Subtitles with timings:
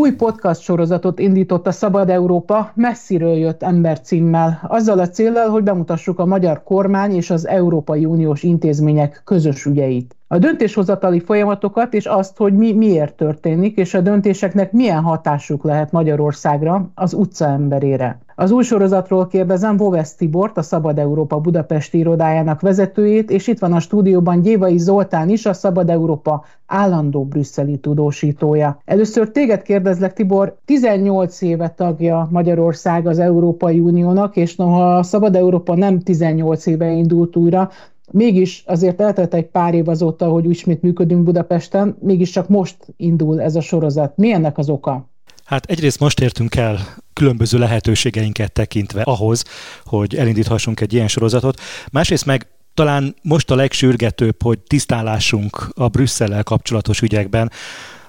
[0.00, 5.62] Új podcast sorozatot indított a Szabad Európa messziről jött ember címmel, azzal a céllal, hogy
[5.62, 12.06] bemutassuk a magyar kormány és az Európai Uniós intézmények közös ügyeit a döntéshozatali folyamatokat, és
[12.06, 18.18] azt, hogy mi miért történik, és a döntéseknek milyen hatásuk lehet Magyarországra, az utca emberére.
[18.40, 23.72] Az új sorozatról kérdezem Vovesz Tibort, a Szabad Európa Budapesti irodájának vezetőjét, és itt van
[23.72, 28.80] a stúdióban Gyévai Zoltán is, a Szabad Európa állandó brüsszeli tudósítója.
[28.84, 35.36] Először téged kérdezlek, Tibor, 18 éve tagja Magyarország az Európai Uniónak, és noha a Szabad
[35.36, 37.70] Európa nem 18 éve indult újra,
[38.12, 43.56] Mégis azért eltelt egy pár év azóta, hogy ismét működünk Budapesten, mégiscsak most indul ez
[43.56, 44.16] a sorozat.
[44.16, 45.08] Mi ennek az oka?
[45.44, 46.78] Hát egyrészt most értünk el
[47.12, 49.44] különböző lehetőségeinket tekintve ahhoz,
[49.84, 51.60] hogy elindíthassunk egy ilyen sorozatot.
[51.92, 57.50] Másrészt meg talán most a legsürgetőbb, hogy tisztálásunk a Brüsszellel kapcsolatos ügyekben,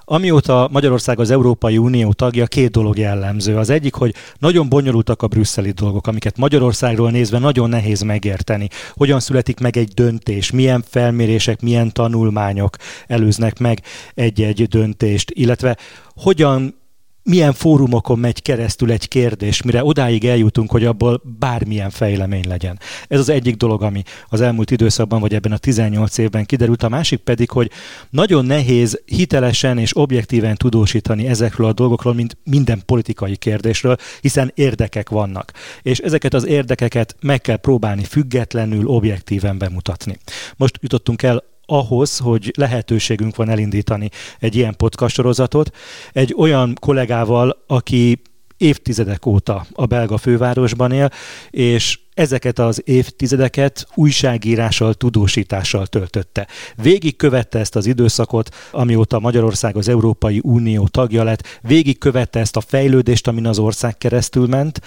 [0.06, 3.58] Amióta Magyarország az Európai Unió tagja, két dolog jellemző.
[3.58, 8.68] Az egyik, hogy nagyon bonyolultak a brüsszeli dolgok, amiket Magyarországról nézve nagyon nehéz megérteni.
[8.94, 12.76] Hogyan születik meg egy döntés, milyen felmérések, milyen tanulmányok
[13.08, 13.82] előznek meg
[14.14, 15.78] egy-egy döntést, illetve
[16.16, 16.81] hogyan
[17.24, 22.80] milyen fórumokon megy keresztül egy kérdés, mire odáig eljutunk, hogy abból bármilyen fejlemény legyen.
[23.08, 26.84] Ez az egyik dolog, ami az elmúlt időszakban, vagy ebben a 18 évben kiderült.
[26.84, 27.72] A másik pedig, hogy
[28.10, 35.10] nagyon nehéz hitelesen és objektíven tudósítani ezekről a dolgokról, mint minden politikai kérdésről, hiszen érdekek
[35.10, 35.52] vannak.
[35.82, 40.18] És ezeket az érdekeket meg kell próbálni függetlenül, objektíven bemutatni.
[40.58, 44.10] Most jutottunk el ahhoz, hogy lehetőségünk van elindítani
[44.40, 45.76] egy ilyen podcast sorozatot,
[46.12, 48.22] egy olyan kollégával, aki
[48.62, 51.10] évtizedek óta a belga fővárosban él,
[51.50, 56.48] és ezeket az évtizedeket újságírással, tudósítással töltötte.
[56.76, 62.56] Végig követte ezt az időszakot, amióta Magyarország az Európai Unió tagja lett, végig követte ezt
[62.56, 64.82] a fejlődést, amin az ország keresztül ment,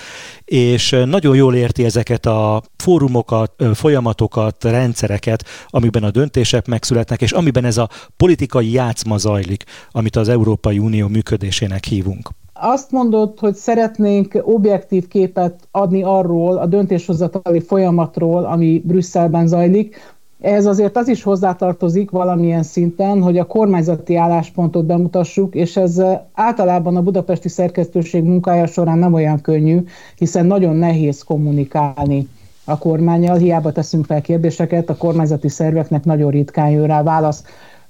[0.45, 7.65] és nagyon jól érti ezeket a fórumokat, folyamatokat, rendszereket, amiben a döntések megszületnek, és amiben
[7.65, 12.31] ez a politikai játszma zajlik, amit az Európai Unió működésének hívunk.
[12.67, 19.97] Azt mondod, hogy szeretnénk objektív képet adni arról, a döntéshozatali folyamatról, ami Brüsszelben zajlik.
[20.41, 26.03] Ez azért az is hozzátartozik valamilyen szinten, hogy a kormányzati álláspontot bemutassuk, és ez
[26.33, 29.85] általában a budapesti szerkesztőség munkája során nem olyan könnyű,
[30.17, 32.29] hiszen nagyon nehéz kommunikálni
[32.65, 37.45] a kormányjal, hiába teszünk fel kérdéseket, a kormányzati szerveknek nagyon ritkán jön rá válasz.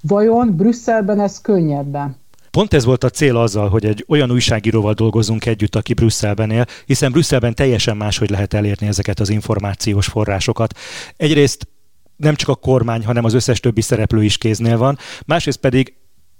[0.08, 2.16] Vajon Brüsszelben ez könnyebben?
[2.54, 6.66] Pont ez volt a cél azzal, hogy egy olyan újságíróval dolgozunk együtt, aki Brüsszelben él,
[6.86, 10.78] hiszen Brüsszelben teljesen máshogy lehet elérni ezeket az információs forrásokat.
[11.16, 11.68] Egyrészt
[12.16, 15.94] nem csak a kormány, hanem az összes többi szereplő is kéznél van, másrészt pedig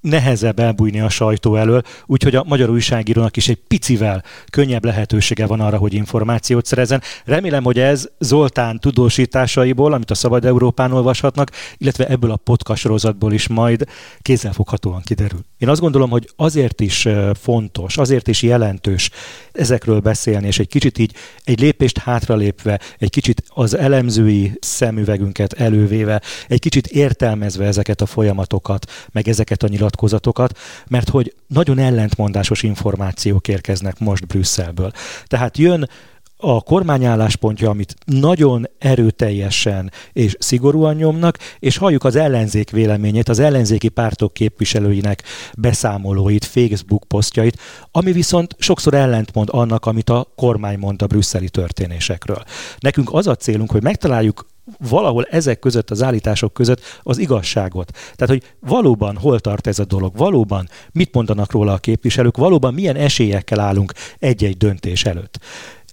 [0.04, 5.60] nehezebb elbújni a sajtó elől, úgyhogy a magyar újságírónak is egy picivel könnyebb lehetősége van
[5.60, 7.02] arra, hogy információt szerezzen.
[7.24, 13.32] Remélem, hogy ez Zoltán tudósításaiból, amit a Szabad Európán olvashatnak, illetve ebből a podcast sorozatból
[13.32, 13.84] is majd
[14.22, 15.40] kézzelfoghatóan kiderül.
[15.58, 17.08] Én azt gondolom, hogy azért is
[17.40, 19.10] fontos, azért is jelentős
[19.52, 21.14] ezekről beszélni, és egy kicsit így
[21.44, 28.90] egy lépést hátralépve, egy kicsit az elemzői szemüvegünket elővéve, egy kicsit értelmezve ezeket a folyamatokat,
[29.12, 34.90] meg ezeket a nyilat nyilatkozatokat, mert hogy nagyon ellentmondásos információk érkeznek most Brüsszelből.
[35.26, 35.88] Tehát jön
[36.36, 43.88] a kormányálláspontja, amit nagyon erőteljesen és szigorúan nyomnak, és halljuk az ellenzék véleményét, az ellenzéki
[43.88, 45.22] pártok képviselőinek
[45.58, 47.58] beszámolóit, Facebook posztjait,
[47.90, 52.42] ami viszont sokszor ellentmond annak, amit a kormány mond a brüsszeli történésekről.
[52.78, 54.46] Nekünk az a célunk, hogy megtaláljuk
[54.88, 57.90] valahol ezek között, az állítások között az igazságot.
[58.14, 62.74] Tehát, hogy valóban hol tart ez a dolog, valóban mit mondanak róla a képviselők, valóban
[62.74, 65.38] milyen esélyekkel állunk egy-egy döntés előtt.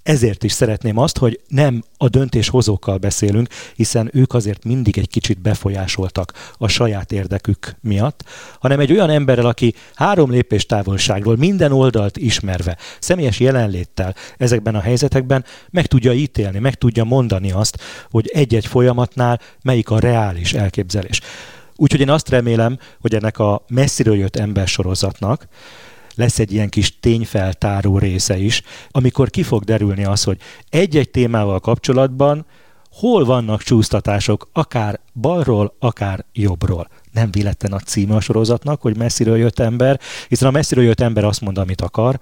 [0.03, 5.41] Ezért is szeretném azt, hogy nem a döntéshozókkal beszélünk, hiszen ők azért mindig egy kicsit
[5.41, 8.23] befolyásoltak a saját érdekük miatt,
[8.59, 14.81] hanem egy olyan emberrel, aki három lépés távolságról minden oldalt ismerve, személyes jelenléttel ezekben a
[14.81, 17.77] helyzetekben meg tudja ítélni, meg tudja mondani azt,
[18.11, 21.21] hogy egy-egy folyamatnál melyik a reális elképzelés.
[21.75, 25.47] Úgyhogy én azt remélem, hogy ennek a messziről jött ember sorozatnak
[26.15, 30.37] lesz egy ilyen kis tényfeltáró része is, amikor ki fog derülni az, hogy
[30.69, 32.45] egy-egy témával kapcsolatban
[32.91, 36.89] hol vannak csúsztatások, akár balról, akár jobbról.
[37.11, 41.23] Nem véletlen a címe a sorozatnak, hogy messziről jött ember, hiszen a messziről jött ember
[41.23, 42.19] azt mond, amit akar,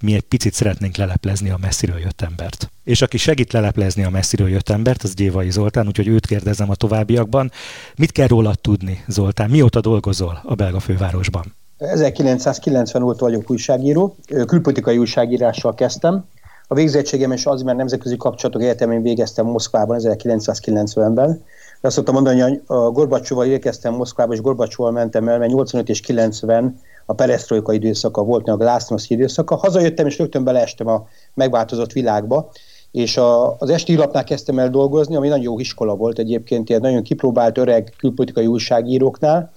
[0.00, 2.72] mi egy picit szeretnénk leleplezni a messziről jött embert.
[2.84, 6.74] És aki segít leleplezni a messziről jött embert, az Gyévai Zoltán, úgyhogy őt kérdezem a
[6.74, 7.50] továbbiakban.
[7.96, 9.50] Mit kell róla tudni, Zoltán?
[9.50, 11.57] Mióta dolgozol a belga fővárosban?
[11.78, 14.16] 1990 óta vagyok újságíró,
[14.46, 16.24] külpolitikai újságírással kezdtem.
[16.70, 21.44] A végzettségem is az, mert nemzetközi kapcsolatok egyetemén végeztem Moszkvában 1990-ben.
[21.80, 26.00] Azt szoktam mondani, hogy a Gorbacsóval érkeztem Moszkvába, és Gorbacsóval mentem el, mert 85 és
[26.00, 29.56] 90 a perestroika időszaka volt, a glásznoszki időszaka.
[29.56, 32.50] Hazajöttem, és rögtön beleestem a megváltozott világba,
[32.90, 36.80] és a, az esti lapnál kezdtem el dolgozni, ami nagyon jó iskola volt egyébként, ilyen
[36.80, 39.52] nagyon kipróbált öreg külpolitikai újságíróknál.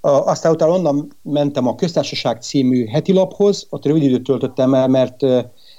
[0.00, 5.24] Aztán utána onnan mentem a Köztársaság című heti laphoz, ott rövid időt töltöttem el, mert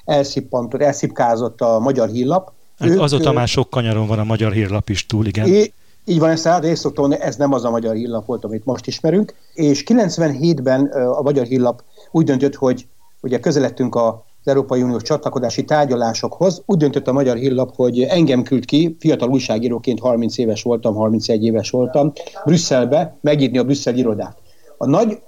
[0.05, 2.51] elszippantott, elszipkázott a magyar hírlap.
[2.79, 5.47] Hát ők, azóta már sok kanyaron van a magyar hírlap is túl, igen.
[5.47, 5.73] É,
[6.05, 8.65] így van, ezt hát én szoktam mondani, ez nem az a magyar hírlap volt, amit
[8.65, 9.33] most ismerünk.
[9.53, 10.85] És 97-ben
[11.17, 12.87] a magyar hírlap úgy döntött, hogy
[13.21, 16.61] ugye közeledtünk a az Európai Uniós csatlakozási tárgyalásokhoz.
[16.65, 21.43] Úgy döntött a Magyar Hírlap, hogy engem küld ki, fiatal újságíróként 30 éves voltam, 31
[21.43, 22.11] éves voltam,
[22.45, 24.37] Brüsszelbe megírni a Brüsszel irodát.
[24.77, 25.21] A nagy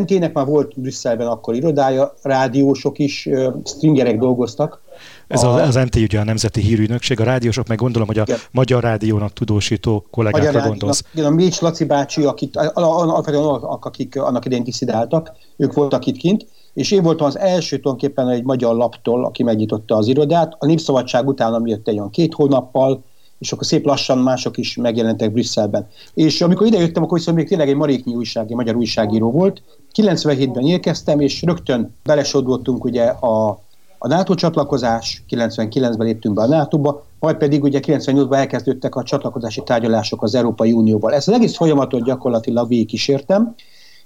[0.00, 3.28] MT-nek már volt Brüsszelben akkor irodája, rádiósok is,
[3.64, 4.82] stringerek dolgoztak,
[5.26, 8.38] ez a, az MT ugye a Nemzeti Hírügynökség, a rádiósok meg gondolom, hogy a igen.
[8.50, 11.04] Magyar Rádiónak tudósító kollégákra Magyar gondolsz.
[11.14, 13.44] Igen, a Mécs Laci bácsi, akik, alapvetően
[13.80, 18.44] akik annak idején diszidáltak, ők voltak itt kint, és én voltam az első tulajdonképpen egy
[18.44, 20.56] magyar laptól, aki megnyitotta az irodát.
[20.58, 23.02] A Népszabadság után, ami jött egy olyan két hónappal,
[23.38, 25.88] és akkor szép lassan mások is megjelentek Brüsszelben.
[26.14, 29.62] És amikor idejöttem, akkor viszont még tényleg egy maréknyi újság, egy magyar újságíró volt.
[29.94, 33.62] 97-ben érkeztem, és rögtön belesodultunk ugye a
[34.04, 39.62] a NATO csatlakozás, 99-ben léptünk be a NATO-ba, majd pedig ugye 98-ban elkezdődtek a csatlakozási
[39.62, 41.14] tárgyalások az Európai Unióval.
[41.14, 43.54] Ezt az egész folyamatot gyakorlatilag végigkísértem,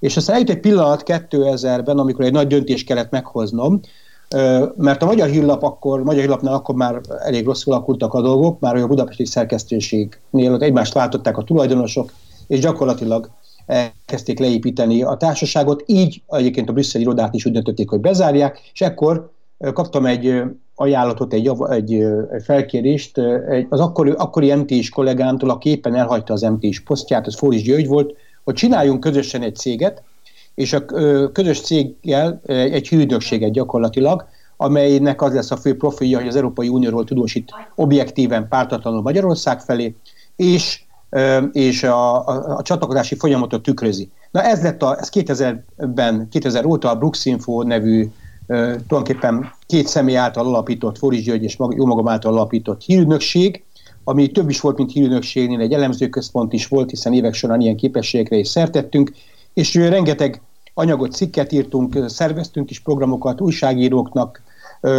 [0.00, 3.80] és aztán eljött egy pillanat 2000-ben, amikor egy nagy döntést kellett meghoznom,
[4.76, 8.76] mert a Magyar Hírlap akkor, Magyar Hírlapnál akkor már elég rosszul alakultak a dolgok, már
[8.76, 12.12] a budapesti szerkesztőségnél ott egymást váltották a tulajdonosok,
[12.46, 13.30] és gyakorlatilag
[13.66, 18.80] elkezdték leépíteni a társaságot, így egyébként a brüsszeli irodát is úgy döntötték, hogy bezárják, és
[18.80, 19.30] ekkor
[19.72, 20.42] kaptam egy
[20.74, 22.04] ajánlatot, egy, egy,
[22.44, 23.20] felkérést
[23.68, 28.14] az akkori, akkori MT-s kollégámtól, aki éppen elhagyta az MT-s posztját, az Fóris György volt,
[28.44, 30.02] hogy csináljunk közösen egy céget,
[30.54, 30.84] és a
[31.32, 34.26] közös céggel egy hűdökséget gyakorlatilag,
[34.56, 39.94] amelynek az lesz a fő profilja, hogy az Európai Unióról tudósít objektíven, pártatlanul Magyarország felé,
[40.36, 40.82] és,
[41.52, 44.10] és a, a, a csatlakozási folyamatot tükrözi.
[44.30, 48.08] Na ez lett a, ez 2000-ben, 2000 óta a Bruxinfo nevű
[48.48, 53.64] tulajdonképpen két személy által alapított, Foris György és jó magam által alapított hírügynökség,
[54.08, 58.36] ami több is volt, mint hírügynökségnél, egy elemzőközpont is volt, hiszen évek során ilyen képességekre
[58.36, 59.12] is szertettünk,
[59.54, 60.42] és rengeteg
[60.74, 64.42] anyagot, cikket írtunk, szerveztünk is programokat újságíróknak,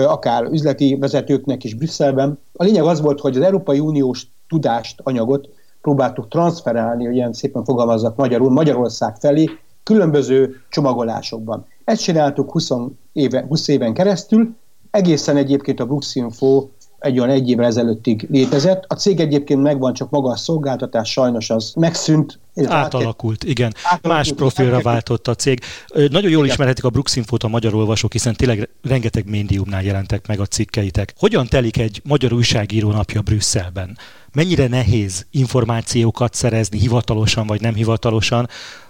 [0.08, 2.40] akár üzleti vezetőknek is Brüsszelben.
[2.54, 5.50] A lényeg az volt, hogy az Európai Uniós tudást, anyagot
[5.82, 9.50] próbáltuk transferálni, hogy ilyen szépen fogalmazzak magyarul, Magyarország felé,
[9.84, 11.66] különböző csomagolásokban.
[11.84, 12.70] Ezt csináltuk 20
[13.14, 14.56] éve, 20 éven keresztül,
[14.92, 16.68] egészen egyébként a Bruxinfo
[17.00, 18.84] egy olyan egy évvel ezelőttig létezett.
[18.88, 22.40] A cég egyébként megvan, csak maga a szolgáltatás sajnos az megszűnt.
[22.66, 23.74] Átalakult, igen.
[23.84, 25.60] Átalakult, Más profilra váltott a cég.
[25.94, 26.46] Nagyon jól igen.
[26.46, 31.14] ismerhetik a Bruxinfót a magyar olvasók, hiszen tényleg rengeteg médiumnál jelentek meg a cikkeitek.
[31.18, 33.98] Hogyan telik egy magyar újságíró napja Brüsszelben?
[34.34, 38.50] Mennyire nehéz információkat szerezni hivatalosan vagy nem hivatalosan,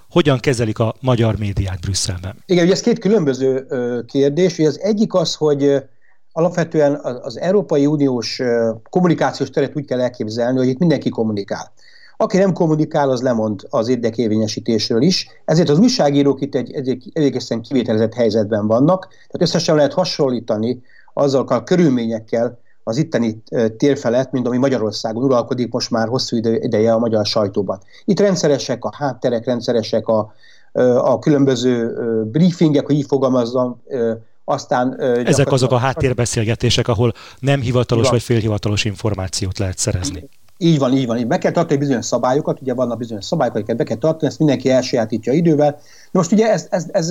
[0.09, 2.35] hogyan kezelik a magyar médiát Brüsszelben?
[2.45, 3.67] Igen, ugye ez két különböző
[4.07, 4.57] kérdés.
[4.57, 5.75] Ugye az egyik az, hogy
[6.31, 8.41] alapvetően az Európai Uniós
[8.89, 11.71] kommunikációs teret úgy kell elképzelni, hogy itt mindenki kommunikál.
[12.17, 15.27] Aki nem kommunikál, az lemond az érdekévényesítésről is.
[15.45, 19.07] Ezért az újságírók itt egy, egy egészen kivételezett helyzetben vannak.
[19.07, 20.81] Tehát összesen lehet hasonlítani
[21.13, 23.43] azzal a körülményekkel, az itteni
[23.77, 27.79] tér felett, mint ami Magyarországon uralkodik most már hosszú ideje a magyar sajtóban.
[28.05, 30.33] Itt rendszeresek a hátterek, rendszeresek a,
[30.97, 31.93] a különböző
[32.31, 33.81] briefingek, hogy így fogalmazzam,
[34.49, 35.01] aztán...
[35.25, 38.11] Ezek azok a háttérbeszélgetések, ahol nem hivatalos van.
[38.11, 40.29] vagy félhivatalos információt lehet szerezni.
[40.57, 41.27] Így van, így van.
[41.27, 44.69] Be kell tartani bizonyos szabályokat, ugye vannak bizonyos szabályok, amiket be kell tartani, ezt mindenki
[44.69, 45.79] elsajátítja idővel.
[46.11, 47.09] Most ugye ez, ez, ez,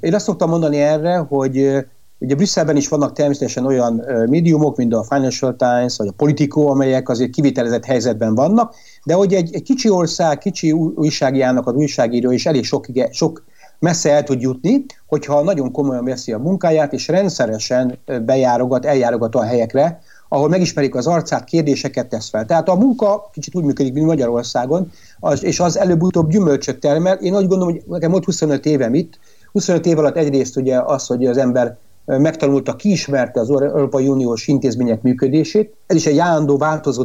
[0.00, 1.86] én azt szoktam mondani erre, hogy
[2.20, 7.08] Ugye Brüsszelben is vannak természetesen olyan médiumok, mint a Financial Times vagy a Politico, amelyek
[7.08, 12.46] azért kivitelezett helyzetben vannak, de hogy egy, egy kicsi ország, kicsi újságjának az újságíró is
[12.46, 13.44] elég sok, sok
[13.78, 19.42] messze el tud jutni, hogyha nagyon komolyan veszi a munkáját, és rendszeresen bejárogat, eljárogat a
[19.42, 22.44] helyekre, ahol megismerik az arcát, kérdéseket tesz fel.
[22.44, 27.16] Tehát a munka kicsit úgy működik, mint Magyarországon, az, és az előbb-utóbb gyümölcsöt termel.
[27.16, 29.18] Én úgy gondolom, hogy nekem volt 25 évem itt,
[29.52, 35.02] 25 év alatt egyrészt ugye az, hogy az ember megtanulta, kiismerte az Európai Uniós intézmények
[35.02, 35.74] működését.
[35.86, 37.04] Ez is egy állandó változó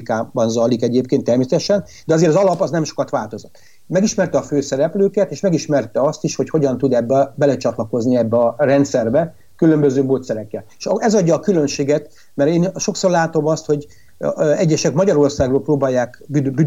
[0.00, 3.58] dinamikában zajlik egyébként természetesen, de azért az alap az nem sokat változott.
[3.86, 9.34] Megismerte a főszereplőket, és megismerte azt is, hogy hogyan tud ebbe belecsatlakozni ebbe a rendszerbe,
[9.56, 10.64] különböző módszerekkel.
[10.78, 13.86] És ez adja a különbséget, mert én sokszor látom azt, hogy
[14.56, 16.22] egyesek Magyarországról próbálják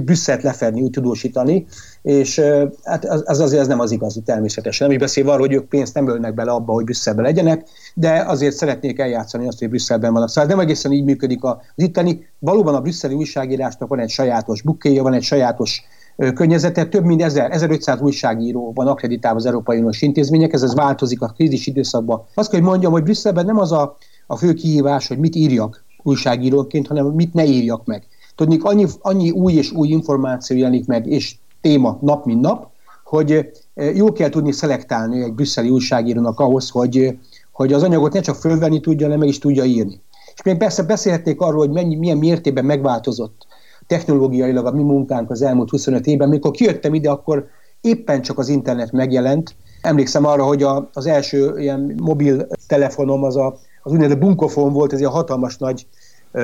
[0.05, 1.65] Brüsszelt lefedni, úgy tudósítani,
[2.01, 2.41] és
[2.83, 4.87] hát az azért ez nem az igazi természetesen.
[4.87, 8.23] Nem is beszél arról, hogy ők pénzt nem ölnek bele abba, hogy Brüsszelbe legyenek, de
[8.27, 10.27] azért szeretnék eljátszani azt, hogy Brüsszelben van.
[10.27, 12.25] Szóval nem egészen így működik az itteni.
[12.39, 15.83] Valóban a brüsszeli újságírásnak van egy sajátos bukkéja, van egy sajátos
[16.15, 16.85] környezete.
[16.85, 21.67] Több mint 1000, 1500 újságíró van akreditálva az Európai Uniós intézmények, ez változik a krízis
[21.67, 22.23] időszakban.
[22.33, 25.82] Azt kell, hogy mondjam, hogy Brüsszelben nem az a, a fő kihívás, hogy mit írjak
[26.03, 28.07] újságíróként, hanem mit ne írjak meg.
[28.35, 32.71] Tudni, annyi, annyi új és új információ jelenik meg, és téma nap mint nap,
[33.03, 33.51] hogy
[33.95, 37.17] jó kell tudni szelektálni egy brüsszeli újságírónak ahhoz, hogy,
[37.51, 40.01] hogy az anyagot ne csak fölvenni tudja, hanem meg is tudja írni.
[40.35, 43.45] És még persze beszélhetnék arról, hogy mennyi, milyen mértékben megváltozott
[43.87, 46.29] technológiailag a mi munkánk az elmúlt 25 évben.
[46.29, 47.47] Mikor kijöttem ide, akkor
[47.81, 49.55] éppen csak az internet megjelent.
[49.81, 54.93] Emlékszem arra, hogy a, az első ilyen mobil telefonom az a, az úgynevezett bunkofon volt,
[54.93, 55.87] ez egy hatalmas nagy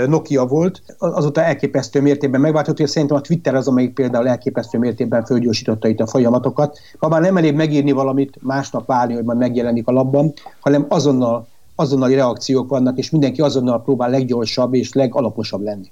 [0.08, 5.26] Nokia volt, azóta elképesztő mértékben megváltozott, hogy szerintem a Twitter az, amelyik például elképesztő mértékben
[5.26, 6.80] fölgyorsította itt a folyamatokat.
[6.98, 11.48] Ha már nem elég megírni valamit, másnap várni, hogy majd megjelenik a labban, hanem azonnal
[11.76, 15.92] azonnali reakciók vannak, és mindenki azonnal próbál leggyorsabb és legalaposabb lenni.